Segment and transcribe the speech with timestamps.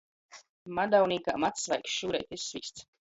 [0.79, 2.89] Madaunīkā mads svaigs, šūreit izsvīsts.